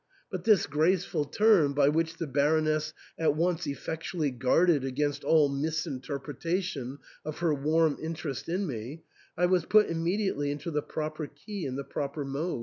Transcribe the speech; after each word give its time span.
'* 0.17 0.31
But 0.31 0.45
this 0.45 0.65
graceful 0.65 1.25
turn, 1.25 1.73
by 1.73 1.87
which 1.89 2.17
the 2.17 2.25
Baroness 2.25 2.91
at 3.19 3.35
once 3.35 3.67
effectually 3.67 4.31
guarded 4.31 4.83
against 4.83 5.23
all 5.23 5.47
misinterpretation 5.47 6.97
of 7.23 7.37
her 7.37 7.53
warm 7.53 7.99
interest 8.01 8.49
in 8.49 8.65
me, 8.65 9.03
I 9.37 9.45
was 9.45 9.65
put 9.65 9.89
immediately 9.91 10.49
into 10.49 10.71
the 10.71 10.81
proper 10.81 11.27
key 11.27 11.67
and 11.67 11.77
the 11.77 11.83
proper 11.83 12.25
mood. 12.25 12.59